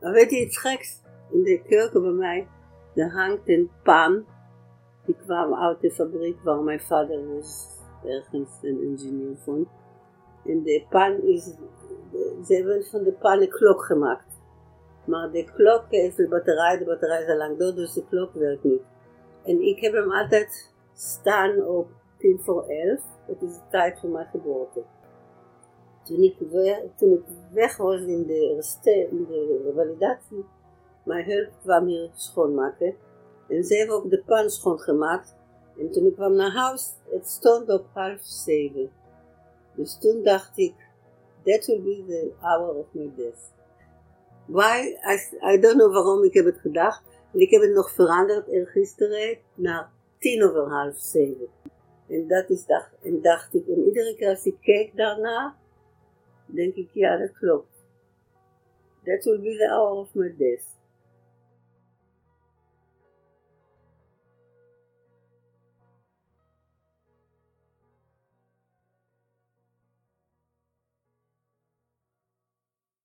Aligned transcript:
Maar 0.00 0.12
weet 0.12 0.30
je 0.30 0.40
iets 0.40 0.58
geks? 0.58 1.02
In 1.30 1.42
de 1.42 1.62
keuken 1.62 2.02
bij 2.02 2.10
mij, 2.10 2.48
er 2.94 3.12
hangt 3.12 3.48
een 3.48 3.70
pan. 3.82 4.24
Die 5.04 5.16
kwam 5.24 5.54
uit 5.54 5.80
de 5.80 5.90
fabriek 5.90 6.42
waar 6.42 6.62
mijn 6.62 6.80
vader 6.80 7.34
was 7.34 7.78
ergens 8.04 8.58
een 8.62 8.82
ingenieur 8.82 9.36
vond. 9.36 9.68
En 10.44 10.62
de 10.62 10.84
pan 10.88 11.22
is, 11.22 11.44
ze 12.44 12.54
hebben 12.54 12.84
van 12.84 13.02
de 13.02 13.12
pan 13.12 13.40
een 13.40 13.48
klok 13.48 13.84
gemaakt. 13.84 14.40
Maar 15.04 15.30
de 15.30 15.44
klok 15.44 15.84
is 15.88 16.14
de 16.14 16.28
batterij, 16.28 16.78
de 16.78 16.84
batterij 16.84 17.22
is 17.22 17.28
al 17.28 17.36
lang 17.36 17.58
dood, 17.58 17.76
dus 17.76 17.92
de 17.92 18.04
klok 18.08 18.34
werkt 18.34 18.64
niet. 18.64 18.82
En 19.44 19.60
ik 19.60 19.80
heb 19.80 19.92
hem 19.92 20.12
altijd 20.12 20.74
staan 20.94 21.66
op 21.66 21.88
tien 22.18 22.40
voor 22.40 22.66
elf. 22.66 23.00
Dat 23.26 23.42
is 23.42 23.54
de 23.54 23.62
tijd 23.70 23.98
van 23.98 24.10
mijn 24.10 24.26
geboorte. 24.26 24.82
Toen 26.04 26.22
ik, 26.22 26.34
weg, 27.52 27.76
was 27.76 28.00
in 28.00 28.26
de, 28.26 29.60
revalidatie, 29.64 30.44
mijn 31.04 31.24
hulp 31.24 31.50
kwam 31.62 31.86
hier 31.86 32.10
schoonmaken. 32.14 32.94
En 33.48 33.64
ze 33.64 33.74
hebben 33.76 33.96
ook 33.96 34.10
de 34.10 34.22
pan 34.26 34.50
schoongemaakt. 34.50 35.34
En 35.78 35.90
toen 35.90 36.06
ik 36.06 36.14
kwam 36.14 36.34
naar 36.34 36.52
huis, 36.52 36.94
het 37.10 37.28
stond 37.28 37.70
op 37.70 37.86
half 37.92 38.20
zeven. 38.20 38.90
Dus 39.74 39.98
toen 39.98 40.22
dacht 40.22 40.58
ik, 40.58 40.74
that 41.44 41.66
will 41.66 41.82
be 41.82 42.04
the 42.06 42.32
hour 42.40 42.74
of 42.74 42.86
my 42.92 43.10
death. 43.16 43.52
Why? 44.46 44.96
I, 45.04 45.36
I 45.54 45.60
don't 45.60 45.76
know 45.76 45.92
waarom 45.92 46.24
ik 46.24 46.34
heb 46.34 46.44
het 46.44 46.58
gedacht. 46.58 47.02
En 47.32 47.40
ik 47.40 47.50
heb 47.50 47.62
het 47.62 47.72
nog 47.72 47.90
veranderd 47.90 48.46
gisteren 48.68 49.38
naar 49.54 49.90
tien 50.18 50.44
over 50.44 50.68
half 50.68 50.96
zeven. 50.96 51.48
En 52.08 52.28
dat 52.28 52.50
is 52.50 52.66
dacht, 52.66 52.90
en 53.02 53.22
dacht 53.22 53.54
ik, 53.54 53.66
en 53.66 53.84
iedere 53.86 54.14
keer 54.16 54.28
als 54.28 54.44
ik 54.44 54.56
keek 54.60 54.96
daarna, 54.96 55.56
denk 56.54 56.74
ik, 56.74 56.88
ja, 56.92 57.16
dat 57.16 57.32
klopt. 57.32 57.68
That 59.04 59.24
will 59.24 59.40
be 59.40 59.56
the 59.56 59.68
hour 59.70 59.98
of 59.98 60.14
my 60.14 60.34
death. 60.36 60.79